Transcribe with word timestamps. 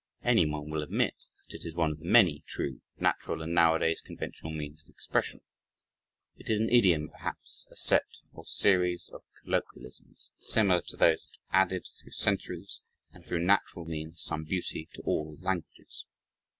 Anyone 0.23 0.71
will 0.71 0.81
admit 0.81 1.13
that 1.47 1.53
it 1.57 1.63
is 1.63 1.75
one 1.75 1.91
of 1.91 1.99
the 1.99 2.05
many 2.07 2.43
true, 2.47 2.81
natural, 2.97 3.43
and, 3.43 3.53
nowadays, 3.53 4.01
conventional 4.01 4.51
means 4.51 4.81
of 4.81 4.89
expression. 4.89 5.41
It 6.35 6.49
is 6.49 6.59
an 6.59 6.71
idiom, 6.71 7.09
perhaps 7.09 7.67
a 7.69 7.75
"set 7.75 8.07
or 8.33 8.43
series 8.43 9.11
of 9.13 9.21
colloquialisms," 9.43 10.31
similar 10.37 10.81
to 10.87 10.97
those 10.97 11.27
that 11.27 11.35
have 11.49 11.65
added 11.67 11.85
through 12.01 12.13
centuries 12.13 12.81
and 13.11 13.23
through 13.23 13.45
natural 13.45 13.85
means, 13.85 14.19
some 14.21 14.43
beauty 14.43 14.89
to 14.93 15.03
all 15.03 15.37
languages. 15.39 16.07